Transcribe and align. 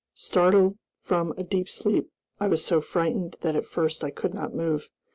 Startled 0.15 0.79
from 0.99 1.31
a 1.37 1.43
deep 1.43 1.69
sleep, 1.69 2.09
I 2.39 2.47
was 2.47 2.65
so 2.65 2.81
frightened 2.81 3.35
that 3.41 3.55
at 3.55 3.67
first 3.67 4.03
I 4.03 4.09
could 4.09 4.33
not 4.33 4.51
move. 4.51 4.89